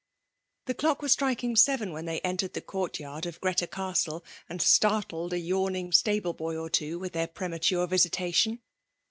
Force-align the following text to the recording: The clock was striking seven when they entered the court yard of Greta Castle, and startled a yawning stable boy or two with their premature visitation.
The 0.65 0.73
clock 0.73 1.03
was 1.03 1.11
striking 1.11 1.55
seven 1.55 1.93
when 1.93 2.05
they 2.05 2.21
entered 2.21 2.53
the 2.53 2.61
court 2.61 2.99
yard 2.99 3.27
of 3.27 3.39
Greta 3.39 3.67
Castle, 3.67 4.25
and 4.49 4.59
startled 4.59 5.31
a 5.31 5.37
yawning 5.39 5.91
stable 5.91 6.33
boy 6.33 6.57
or 6.57 6.71
two 6.71 6.97
with 6.97 7.13
their 7.13 7.27
premature 7.27 7.85
visitation. 7.85 8.61